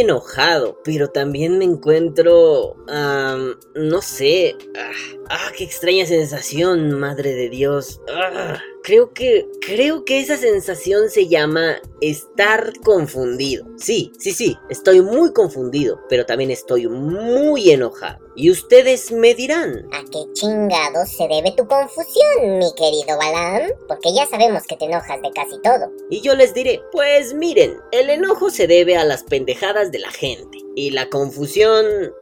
[0.00, 2.76] enojado, pero también me encuentro...
[2.86, 4.56] no sé...
[4.76, 4.90] Ah,
[5.30, 8.00] ah, qué extraña sensación, madre de Dios.
[8.08, 8.60] Ah.
[8.86, 13.66] Creo que, creo que esa sensación se llama estar confundido.
[13.78, 18.24] Sí, sí, sí, estoy muy confundido, pero también estoy muy enojado.
[18.36, 19.88] Y ustedes me dirán.
[19.92, 23.72] ¿A qué chingados se debe tu confusión, mi querido Balam?
[23.88, 25.90] Porque ya sabemos que te enojas de casi todo.
[26.08, 30.12] Y yo les diré, pues miren, el enojo se debe a las pendejadas de la
[30.12, 30.58] gente.
[30.76, 32.14] Y la confusión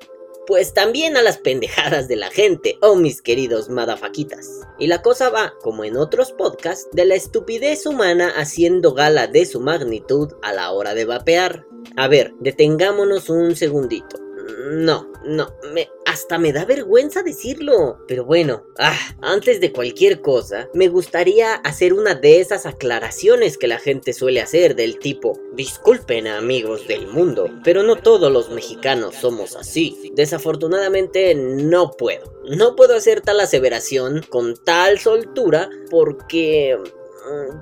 [0.46, 4.60] pues también a las pendejadas de la gente, oh mis queridos madafaquitas.
[4.78, 9.46] Y la cosa va, como en otros podcasts, de la estupidez humana haciendo gala de
[9.46, 11.66] su magnitud a la hora de vapear.
[11.96, 14.23] A ver, detengámonos un segundito.
[14.70, 15.48] No, no,
[16.06, 17.98] hasta me da vergüenza decirlo.
[18.06, 23.66] Pero bueno, ah, antes de cualquier cosa, me gustaría hacer una de esas aclaraciones que
[23.66, 29.16] la gente suele hacer del tipo, disculpen amigos del mundo, pero no todos los mexicanos
[29.16, 30.12] somos así.
[30.14, 32.32] Desafortunadamente no puedo.
[32.44, 36.78] No puedo hacer tal aseveración con tal soltura porque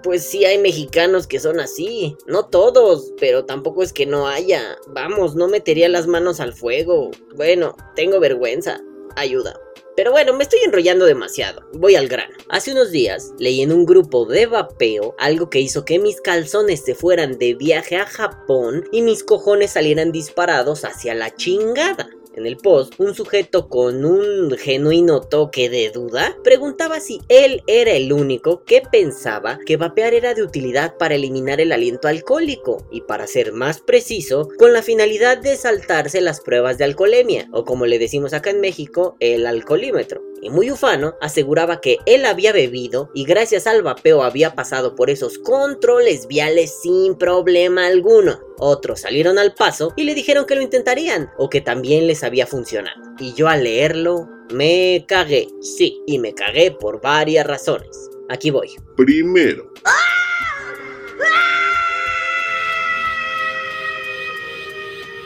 [0.03, 2.17] pues sí hay mexicanos que son así.
[2.27, 4.77] No todos, pero tampoco es que no haya.
[4.89, 7.11] Vamos, no metería las manos al fuego.
[7.37, 8.81] Bueno, tengo vergüenza.
[9.17, 9.59] Ayuda.
[9.95, 11.63] Pero bueno, me estoy enrollando demasiado.
[11.75, 12.35] Voy al grano.
[12.49, 16.83] Hace unos días leí en un grupo de vapeo algo que hizo que mis calzones
[16.83, 22.09] se fueran de viaje a Japón y mis cojones salieran disparados hacia la chingada.
[22.35, 27.93] En el post, un sujeto con un genuino toque de duda preguntaba si él era
[27.93, 33.03] el único que pensaba que vapear era de utilidad para eliminar el aliento alcohólico y
[33.03, 37.85] para ser más preciso, con la finalidad de saltarse las pruebas de alcoholemia, o como
[37.85, 43.11] le decimos acá en México, el alcoholímetro y muy ufano, aseguraba que él había bebido
[43.15, 48.41] y gracias al vapeo había pasado por esos controles viales sin problema alguno.
[48.59, 52.47] Otros salieron al paso y le dijeron que lo intentarían o que también les había
[52.47, 53.01] funcionado.
[53.19, 58.11] Y yo al leerlo me cagué, sí, y me cagué por varias razones.
[58.29, 58.71] Aquí voy.
[58.97, 59.73] Primero.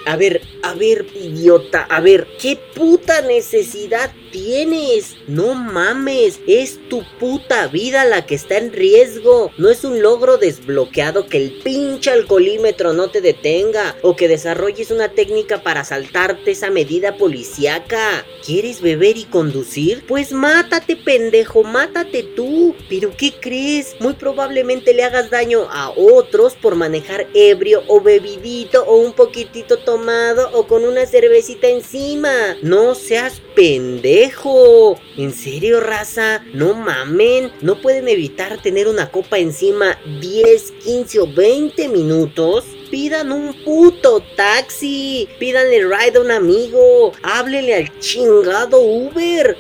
[0.07, 5.17] A ver, a ver, idiota, a ver, ¿qué puta necesidad tienes?
[5.27, 9.51] No mames, es tu puta vida la que está en riesgo.
[9.57, 14.91] No es un logro desbloqueado que el pinche alcoholímetro no te detenga o que desarrolles
[14.91, 18.25] una técnica para saltarte esa medida policíaca.
[18.45, 20.05] ¿Quieres beber y conducir?
[20.07, 22.75] Pues mátate, pendejo, mátate tú.
[22.89, 23.97] ¿Pero qué crees?
[24.01, 29.79] Muy probablemente le hagas daño a otros por manejar ebrio o bebidito o un poquitito
[29.79, 32.57] tomado o con una cervecita encima.
[32.63, 34.99] No seas pendejo.
[35.17, 36.45] ¿En serio, raza?
[36.53, 37.53] No mamen.
[37.61, 42.65] No pueden evitar tener una copa encima 10, 15 o 20 minutos.
[42.91, 45.29] Pidan un puto taxi.
[45.39, 47.13] Pídanle ride a un amigo.
[47.23, 49.57] Háblele al chingado Uber.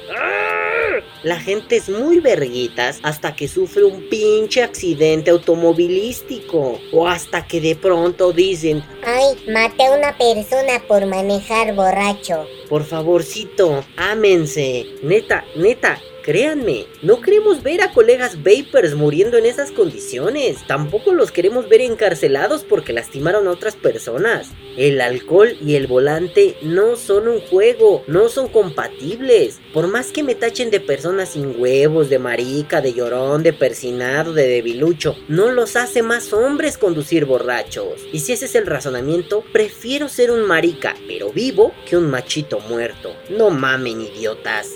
[1.26, 6.78] La gente es muy verguitas hasta que sufre un pinche accidente automovilístico.
[6.92, 12.46] O hasta que de pronto dicen: Ay, maté a una persona por manejar borracho.
[12.68, 14.86] Por favorcito, ámense.
[15.02, 20.56] Neta, neta, Créanme, no queremos ver a colegas vapers muriendo en esas condiciones.
[20.66, 24.50] Tampoco los queremos ver encarcelados porque lastimaron a otras personas.
[24.76, 29.60] El alcohol y el volante no son un juego, no son compatibles.
[29.72, 34.32] Por más que me tachen de personas sin huevos, de marica, de llorón, de persinado,
[34.32, 38.04] de debilucho, no los hace más hombres conducir borrachos.
[38.12, 42.58] Y si ese es el razonamiento, prefiero ser un marica, pero vivo, que un machito
[42.58, 43.14] muerto.
[43.30, 44.72] No mamen, idiotas.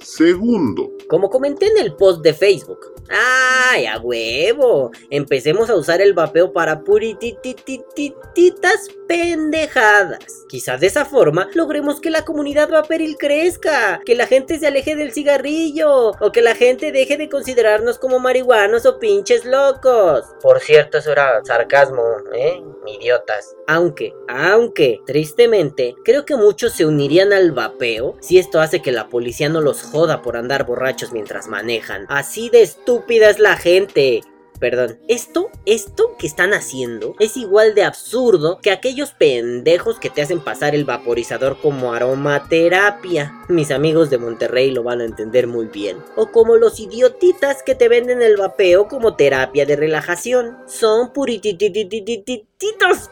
[0.00, 0.93] Segundo.
[1.08, 2.94] Como comenté en el post de Facebook.
[3.08, 4.90] ¡Ay, a huevo!
[5.10, 10.44] Empecemos a usar el vapeo para purititititas pendejadas.
[10.48, 14.96] Quizás de esa forma logremos que la comunidad vaporil crezca, que la gente se aleje
[14.96, 20.24] del cigarrillo, o que la gente deje de considerarnos como marihuanos o pinches locos.
[20.40, 22.02] Por cierto, eso era sarcasmo,
[22.34, 22.62] ¿eh?
[22.86, 23.56] Idiotas.
[23.66, 29.08] Aunque, aunque, tristemente, creo que muchos se unirían al vapeo si esto hace que la
[29.08, 32.06] policía no los joda por andar borrachos mientras manejan.
[32.08, 34.22] Así de estúpida es la gente.
[34.60, 40.22] Perdón, esto, esto que están haciendo es igual de absurdo que aquellos pendejos que te
[40.22, 43.32] hacen pasar el vaporizador como aromaterapia.
[43.48, 45.98] Mis amigos de Monterrey lo van a entender muy bien.
[46.16, 50.56] O como los idiotitas que te venden el vapeo como terapia de relajación.
[50.66, 51.12] Son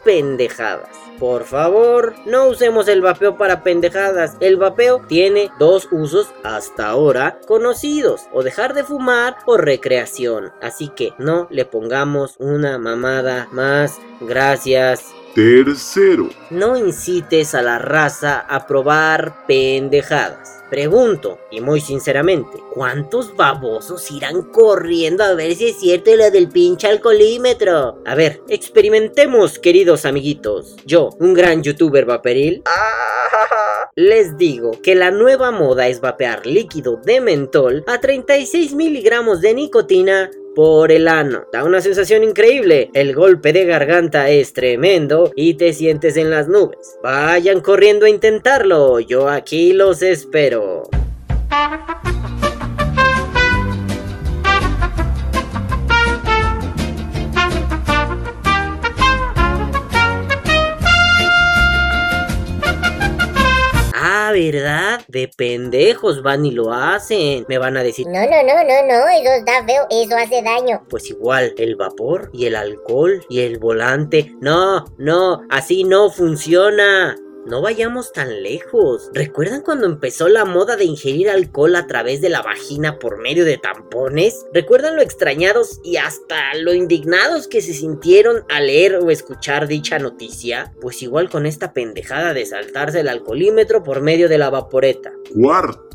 [0.03, 0.89] pendejadas.
[1.19, 4.35] Por favor, no usemos el vapeo para pendejadas.
[4.39, 8.23] El vapeo tiene dos usos hasta ahora conocidos.
[8.33, 10.51] O dejar de fumar o recreación.
[10.61, 13.99] Así que no le pongamos una mamada más.
[14.21, 15.13] Gracias.
[15.35, 20.63] Tercero, No incites a la raza a probar pendejadas.
[20.69, 26.49] Pregunto, y muy sinceramente, ¿cuántos babosos irán corriendo a ver si es cierto lo del
[26.49, 28.03] pinche alcoholímetro?
[28.05, 30.75] A ver, experimentemos, queridos amiguitos.
[30.85, 32.61] Yo, un gran youtuber vaporil,
[33.95, 39.55] les digo que la nueva moda es vapear líquido de mentol a 36 miligramos de
[39.55, 41.45] nicotina por el ano.
[41.51, 42.89] Da una sensación increíble.
[42.93, 46.97] El golpe de garganta es tremendo y te sientes en las nubes.
[47.03, 48.99] Vayan corriendo a intentarlo.
[48.99, 50.83] Yo aquí los espero.
[64.51, 65.01] ¿Verdad?
[65.07, 67.45] De pendejos van y lo hacen.
[67.47, 70.83] Me van a decir, No, no, no, no, no, eso está feo, eso hace daño.
[70.89, 74.33] Pues igual, el vapor y el alcohol y el volante.
[74.41, 77.15] No, no, así no funciona.
[77.45, 79.09] No vayamos tan lejos.
[79.13, 83.43] ¿Recuerdan cuando empezó la moda de ingerir alcohol a través de la vagina por medio
[83.43, 84.45] de tampones?
[84.53, 89.99] ¿Recuerdan lo extrañados y hasta lo indignados que se sintieron al leer o escuchar dicha
[89.99, 90.73] noticia?
[90.79, 95.11] Pues igual con esta pendejada de saltarse el alcoholímetro por medio de la vaporeta.
[95.33, 95.92] cuarto,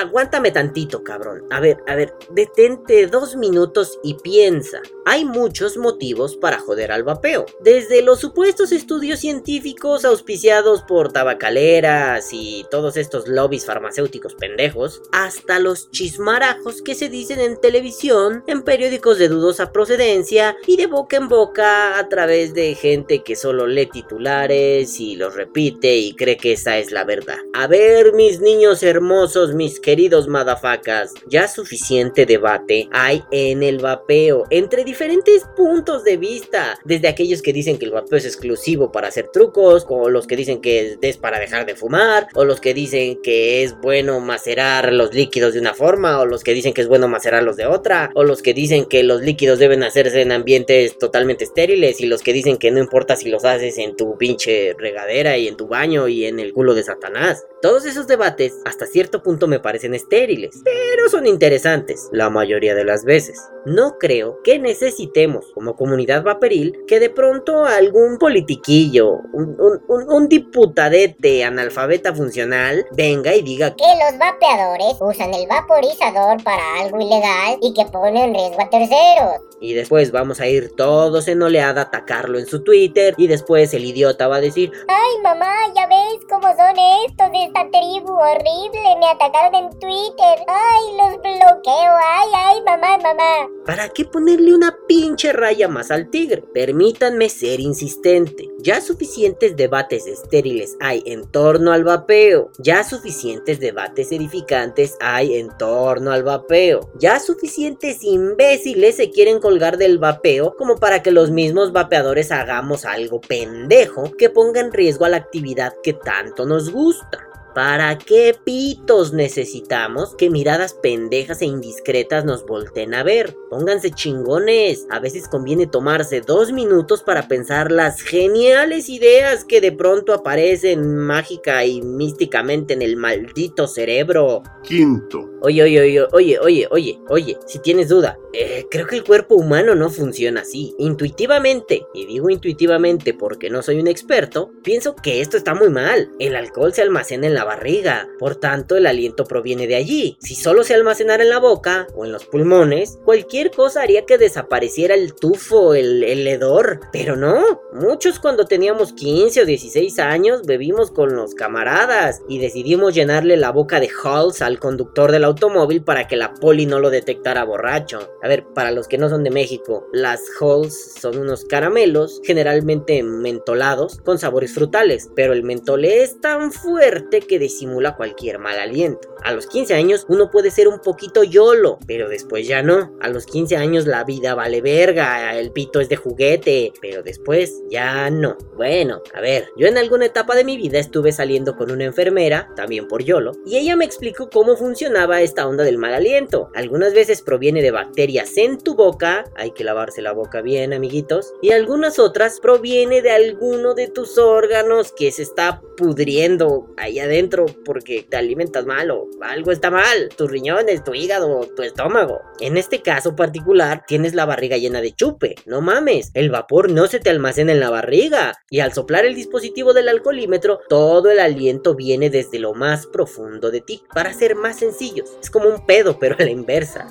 [0.00, 1.44] Aguántame tantito, cabrón.
[1.50, 4.80] A ver, a ver, detente dos minutos y piensa.
[5.06, 7.46] Hay muchos motivos para joder al vapeo.
[7.60, 15.58] Desde los supuestos estudios científicos auspiciados por tabacaleras y todos estos lobbies farmacéuticos pendejos, hasta
[15.58, 21.16] los chismarajos que se dicen en televisión, en periódicos de dudosa procedencia y de boca
[21.16, 26.36] en boca a través de gente que solo lee titulares y los repite y cree
[26.36, 27.38] que esa es la verdad.
[27.52, 34.44] A ver, mis niños hermosos, mis queridos madafacas, ya suficiente debate hay en el vapeo
[34.50, 39.08] entre diferentes puntos de vista, desde aquellos que dicen que el vapeo es exclusivo para
[39.08, 42.74] hacer trucos, o los que dicen que es para dejar de fumar, o los que
[42.74, 46.82] dicen que es bueno macerar los líquidos de una forma, o los que dicen que
[46.82, 50.30] es bueno macerarlos de otra, o los que dicen que los líquidos deben hacerse en
[50.30, 54.16] ambientes totalmente estériles, y los que dicen que no importa si los haces en tu
[54.16, 57.44] pinche regadera y en tu baño y en el culo de Satanás.
[57.60, 62.84] Todos esos debates hasta cierto punto me parecen estériles, pero son interesantes la mayoría de
[62.84, 63.40] las veces.
[63.66, 70.12] No creo que necesitemos como comunidad vaporil que de pronto algún politiquillo, un, un- un-
[70.12, 77.00] un diputadete analfabeta funcional venga y diga Que los vapeadores usan el vaporizador para algo
[77.00, 79.40] ilegal y que pone en riesgo a terceros.
[79.60, 83.72] y después vamos a ir todos en oleada a atacarlo en su Twitter y después
[83.72, 86.76] el idiota va a decir Ay, mamá, ya ves cómo son
[87.08, 88.96] estos de esta tribu horrible.
[89.00, 90.44] Me atacaron en Twitter.
[90.48, 91.92] Ay, los bloqueo.
[92.02, 93.48] Ay, ay, mamá, mamá.
[93.66, 96.42] ¿Para qué ponerle una pinche raya más al tigre?
[96.52, 98.48] Permítanme ser insistente.
[98.58, 102.50] Ya suficientes debates estériles hay en torno al vapeo.
[102.58, 106.90] Ya suficientes debates edificantes hay en torno al vapeo.
[106.98, 112.84] Ya suficientes imbéciles se quieren colgar del vapeo como para que los mismos vapeadores hagamos
[112.84, 117.23] algo pendejo que ponga en riesgo a la actividad que tanto nos gusta.
[117.54, 123.36] ¿Para qué pitos necesitamos que miradas pendejas e indiscretas nos volteen a ver?
[123.48, 124.88] Pónganse chingones.
[124.90, 130.96] A veces conviene tomarse dos minutos para pensar las geniales ideas que de pronto aparecen
[130.96, 134.42] mágica y místicamente en el maldito cerebro.
[134.64, 139.04] quinto, Oye, oye, oye, oye, oye, oye, oye, si tienes duda, eh, creo que el
[139.04, 140.74] cuerpo humano no funciona así.
[140.78, 146.10] Intuitivamente, y digo intuitivamente porque no soy un experto, pienso que esto está muy mal.
[146.18, 150.16] El alcohol se almacena en la barriga, por tanto el aliento proviene de allí.
[150.20, 154.18] Si solo se almacenara en la boca o en los pulmones, cualquier cosa haría que
[154.18, 156.80] desapareciera el tufo, el, el hedor.
[156.92, 162.94] Pero no, muchos cuando teníamos 15 o 16 años bebimos con los camaradas y decidimos
[162.94, 166.90] llenarle la boca de Halls al conductor del automóvil para que la poli no lo
[166.90, 168.10] detectara borracho.
[168.22, 173.02] A ver, para los que no son de México, las Halls son unos caramelos generalmente
[173.02, 179.14] mentolados con sabores frutales, pero el mentol es tan fuerte que disimula cualquier mal aliento.
[179.22, 182.92] A los 15 años uno puede ser un poquito yolo, pero después ya no.
[183.00, 187.62] A los 15 años la vida vale verga, el pito es de juguete, pero después
[187.70, 188.36] ya no.
[188.56, 192.50] Bueno, a ver, yo en alguna etapa de mi vida estuve saliendo con una enfermera,
[192.54, 196.50] también por yolo, y ella me explicó cómo funcionaba esta onda del mal aliento.
[196.54, 201.32] Algunas veces proviene de bacterias en tu boca, hay que lavarse la boca bien, amiguitos,
[201.40, 207.23] y algunas otras proviene de alguno de tus órganos que se está pudriendo ahí adentro
[207.64, 212.20] porque te alimentas mal o algo está mal, tus riñones, tu hígado, tu estómago.
[212.40, 215.34] En este caso particular, tienes la barriga llena de chupe.
[215.46, 218.32] No mames, el vapor no se te almacena en la barriga.
[218.50, 223.50] Y al soplar el dispositivo del alcoholímetro, todo el aliento viene desde lo más profundo
[223.50, 223.82] de ti.
[223.92, 226.86] Para ser más sencillos, es como un pedo, pero a la inversa.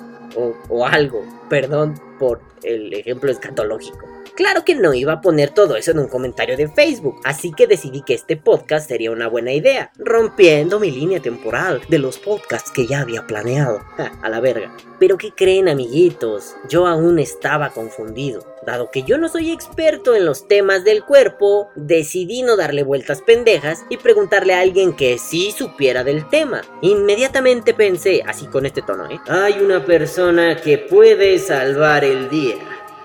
[0.68, 1.24] O algo.
[1.48, 4.13] Perdón por el ejemplo escatológico.
[4.36, 7.68] Claro que no iba a poner todo eso en un comentario de Facebook, así que
[7.68, 12.72] decidí que este podcast sería una buena idea, rompiendo mi línea temporal de los podcasts
[12.72, 13.84] que ya había planeado.
[14.22, 14.74] a la verga.
[14.98, 16.56] Pero ¿qué creen amiguitos?
[16.68, 18.44] Yo aún estaba confundido.
[18.66, 23.22] Dado que yo no soy experto en los temas del cuerpo, decidí no darle vueltas
[23.22, 26.62] pendejas y preguntarle a alguien que sí supiera del tema.
[26.80, 29.20] Inmediatamente pensé, así con este tono, ¿eh?
[29.28, 32.56] Hay una persona que puede salvar el día.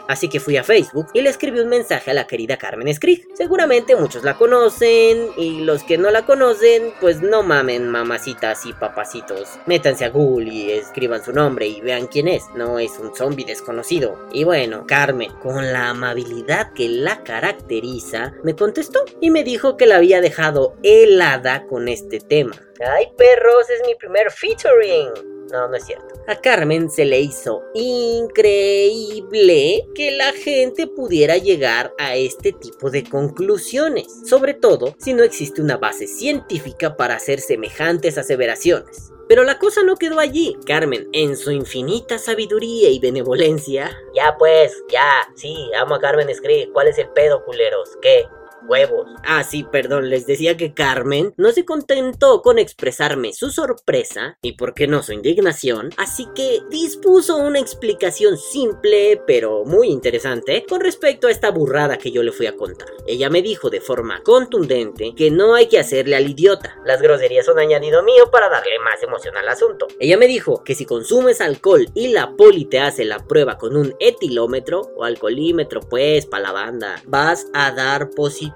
[0.10, 3.28] Así que fui a Facebook y le escribí un mensaje a la querida Carmen Skrig.
[3.36, 8.74] Seguramente muchos la conocen y los que no la conocen, pues no mamen mamacitas y
[8.74, 9.60] papacitos.
[9.68, 12.46] Métanse a Google y escriban su nombre y vean quién es.
[12.56, 14.18] No es un zombie desconocido.
[14.34, 19.86] Y bueno, Carmen, con la amabilidad que la caracteriza, me contestó y me dijo que
[19.86, 22.56] la había dejado helada con este tema.
[22.80, 23.70] ¡Ay perros!
[23.70, 25.29] Es mi primer featuring.
[25.52, 26.16] No, no es cierto.
[26.28, 28.40] A Carmen se le hizo increíble
[29.96, 35.62] que la gente pudiera llegar a este tipo de conclusiones, sobre todo si no existe
[35.62, 39.12] una base científica para hacer semejantes aseveraciones.
[39.28, 40.58] Pero la cosa no quedó allí.
[40.66, 43.96] Carmen, en su infinita sabiduría y benevolencia.
[44.16, 46.72] Ya pues, ya, sí, amo a Carmen Scree.
[46.74, 47.96] ¿Cuál es el pedo, culeros?
[48.02, 48.26] ¿Qué?
[48.68, 49.08] Huevos.
[49.26, 54.54] Ah, sí, perdón, les decía que Carmen no se contentó con expresarme su sorpresa y
[54.54, 60.82] por qué no su indignación, así que dispuso una explicación simple pero muy interesante con
[60.82, 62.90] respecto a esta burrada que yo le fui a contar.
[63.08, 66.76] Ella me dijo de forma contundente que no hay que hacerle al idiota.
[66.86, 69.88] Las groserías son añadido mío para darle más emoción al asunto.
[70.00, 73.76] Ella me dijo que si consumes alcohol y la poli te hace la prueba con
[73.76, 78.49] un etilómetro o alcoholímetro pues para la banda, vas a dar positivo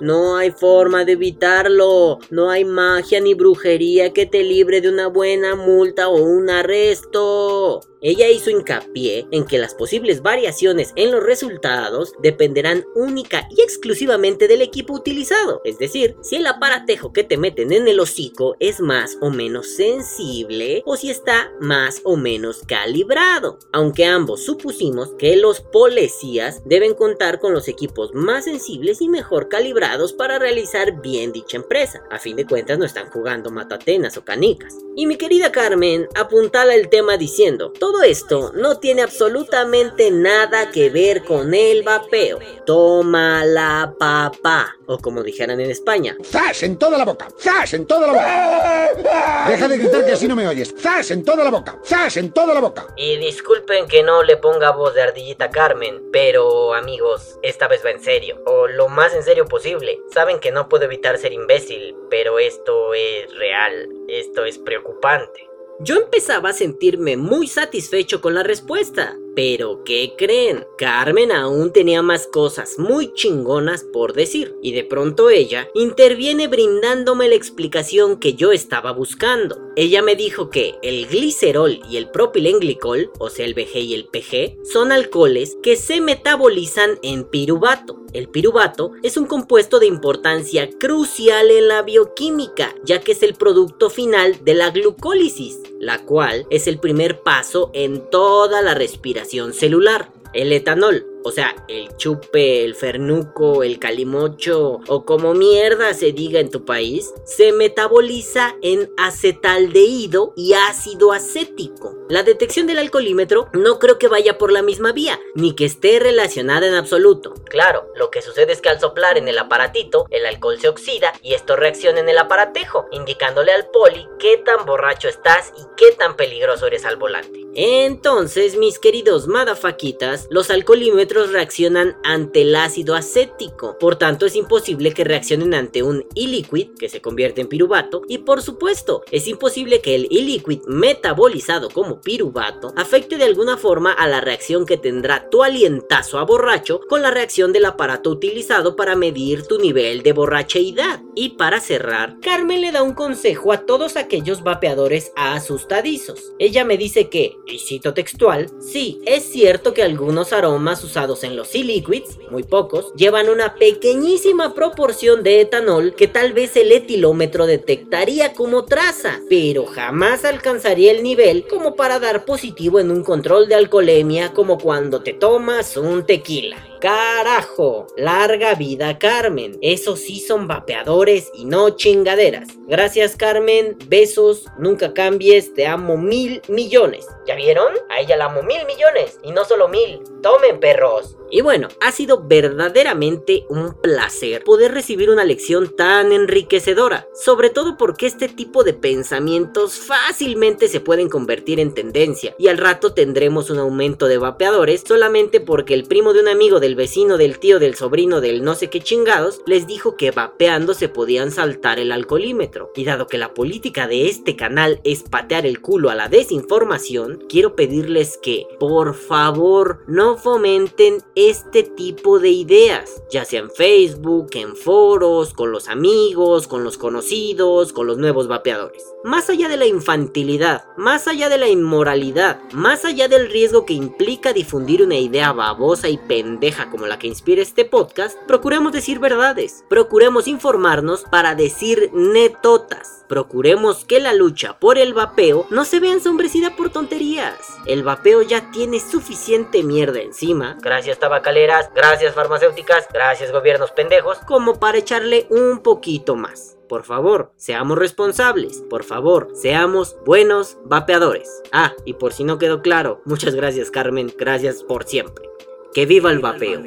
[0.00, 2.18] no hay forma de evitarlo.
[2.30, 7.80] No hay magia ni brujería que te libre de una buena multa o un arresto.
[8.00, 14.46] Ella hizo hincapié en que las posibles variaciones en los resultados dependerán única y exclusivamente
[14.46, 18.80] del equipo utilizado, es decir, si el aparatejo que te meten en el hocico es
[18.80, 25.36] más o menos sensible o si está más o menos calibrado, aunque ambos supusimos que
[25.36, 31.32] los policías deben contar con los equipos más sensibles y mejor calibrados para realizar bien
[31.32, 34.76] dicha empresa, a fin de cuentas no están jugando matatenas o canicas.
[34.96, 40.90] Y mi querida Carmen apuntala el tema diciendo, todo esto no tiene absolutamente nada que
[40.90, 42.38] ver con el vapeo.
[42.66, 44.76] Toma la papá.
[44.86, 46.14] O como dijeran en España.
[46.22, 47.28] ¡Zas en toda la boca!
[47.38, 49.48] ¡Zas en toda la boca!
[49.48, 50.74] Deja de gritar que así no me oyes.
[50.78, 51.78] ¡Zas en toda la boca!
[51.82, 52.88] ¡Zas en toda la boca!
[52.94, 57.90] Y disculpen que no le ponga voz de ardillita Carmen, pero amigos, esta vez va
[57.90, 58.42] en serio.
[58.44, 59.98] O lo más en serio posible.
[60.12, 63.88] Saben que no puedo evitar ser imbécil, pero esto es real.
[64.08, 65.48] Esto es preocupante.
[65.80, 69.16] Yo empezaba a sentirme muy satisfecho con la respuesta.
[69.36, 70.66] Pero, ¿qué creen?
[70.76, 77.28] Carmen aún tenía más cosas muy chingonas por decir, y de pronto ella interviene brindándome
[77.28, 79.56] la explicación que yo estaba buscando.
[79.76, 84.06] Ella me dijo que el glicerol y el propilenglicol, o sea el BG y el
[84.06, 88.00] PG, son alcoholes que se metabolizan en piruvato.
[88.12, 93.34] El piruvato es un compuesto de importancia crucial en la bioquímica, ya que es el
[93.34, 99.52] producto final de la glucólisis, la cual es el primer paso en toda la respiración
[99.52, 100.10] celular.
[100.32, 106.40] El etanol, o sea, el chupe, el fernuco, el calimocho o como mierda se diga
[106.40, 111.96] en tu país, se metaboliza en acetaldehído y ácido acético.
[112.08, 115.98] La detección del alcoholímetro no creo que vaya por la misma vía, ni que esté
[115.98, 117.34] relacionada en absoluto.
[117.50, 121.12] Claro, lo que sucede es que al soplar en el aparatito, el alcohol se oxida
[121.22, 125.92] y esto reacciona en el aparatejo, indicándole al poli qué tan borracho estás y qué
[125.92, 127.46] tan peligroso eres al volante.
[127.54, 134.92] Entonces, mis queridos madafaquitas, los alcoholímetros reaccionan ante el ácido acético, por tanto es imposible
[134.92, 139.80] que reaccionen ante un e-liquid que se convierte en piruvato y por supuesto es imposible
[139.80, 145.28] que el e-liquid metabolizado como piruvato afecte de alguna forma a la reacción que tendrá
[145.30, 150.12] tu alientazo a borracho con la reacción del aparato utilizado para medir tu nivel de
[150.12, 151.00] borracheidad.
[151.20, 156.32] Y para cerrar, Carmen le da un consejo a todos aquellos vapeadores asustadizos.
[156.38, 161.34] Ella me dice que, y cito textual, sí, es cierto que algunos aromas usados en
[161.34, 167.46] los e-liquids, muy pocos, llevan una pequeñísima proporción de etanol que tal vez el etilómetro
[167.46, 173.48] detectaría como traza, pero jamás alcanzaría el nivel como para dar positivo en un control
[173.48, 176.64] de alcoholemia como cuando te tomas un tequila.
[176.80, 179.58] Carajo, larga vida Carmen.
[179.62, 182.48] Esos sí son vapeadores y no chingaderas.
[182.66, 187.06] Gracias Carmen, besos, nunca cambies, te amo mil millones.
[187.26, 187.72] ¿Ya vieron?
[187.88, 190.02] A ella la amo mil millones y no solo mil.
[190.22, 191.16] Tomen perros.
[191.30, 197.76] Y bueno, ha sido verdaderamente un placer poder recibir una lección tan enriquecedora, sobre todo
[197.76, 203.50] porque este tipo de pensamientos fácilmente se pueden convertir en tendencia y al rato tendremos
[203.50, 207.58] un aumento de vapeadores solamente porque el primo de un amigo del vecino, del tío,
[207.58, 211.92] del sobrino, del no sé qué chingados, les dijo que vapeando se podían saltar el
[211.92, 212.72] alcoholímetro.
[212.74, 217.24] Y dado que la política de este canal es patear el culo a la desinformación,
[217.28, 224.28] quiero pedirles que, por favor, no fomenten este tipo de ideas, ya sea en Facebook,
[224.34, 228.84] en foros, con los amigos, con los conocidos, con los nuevos vapeadores.
[229.02, 233.72] Más allá de la infantilidad, más allá de la inmoralidad, más allá del riesgo que
[233.72, 239.00] implica difundir una idea babosa y pendeja como la que inspira este podcast, procuremos decir
[239.00, 245.80] verdades, procuremos informarnos para decir netotas, procuremos que la lucha por el vapeo no se
[245.80, 247.34] vea ensombrecida por tonterías.
[247.66, 254.60] El vapeo ya tiene suficiente mierda encima, gracias tabacaleras, gracias farmacéuticas, gracias gobiernos pendejos, como
[254.60, 256.58] para echarle un poquito más.
[256.68, 258.62] Por favor, seamos responsables.
[258.68, 261.42] Por favor, seamos buenos vapeadores.
[261.50, 265.30] Ah, y por si no quedó claro, muchas gracias Carmen, gracias por siempre.
[265.72, 266.62] Que viva el vapeo.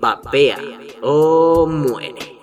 [0.00, 0.58] Vapea
[1.00, 2.33] o muere.